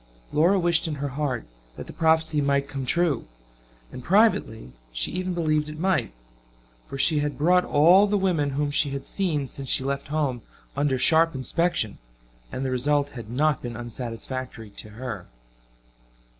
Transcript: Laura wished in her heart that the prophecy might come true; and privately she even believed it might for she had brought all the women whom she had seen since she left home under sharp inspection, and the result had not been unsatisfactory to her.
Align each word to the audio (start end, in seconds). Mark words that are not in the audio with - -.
Laura 0.33 0.57
wished 0.57 0.87
in 0.87 0.95
her 0.95 1.09
heart 1.09 1.45
that 1.77 1.85
the 1.85 1.93
prophecy 1.93 2.41
might 2.41 2.67
come 2.67 2.87
true; 2.87 3.27
and 3.91 4.03
privately 4.03 4.71
she 4.91 5.11
even 5.11 5.35
believed 5.35 5.69
it 5.69 5.77
might 5.77 6.11
for 6.87 6.97
she 6.97 7.19
had 7.19 7.37
brought 7.37 7.63
all 7.63 8.07
the 8.07 8.17
women 8.17 8.49
whom 8.57 8.71
she 8.71 8.89
had 8.89 9.05
seen 9.05 9.47
since 9.47 9.69
she 9.69 9.83
left 9.83 10.07
home 10.07 10.41
under 10.75 10.97
sharp 10.97 11.35
inspection, 11.35 11.99
and 12.51 12.65
the 12.65 12.71
result 12.71 13.11
had 13.11 13.29
not 13.29 13.61
been 13.61 13.77
unsatisfactory 13.77 14.71
to 14.71 14.89
her. 14.89 15.27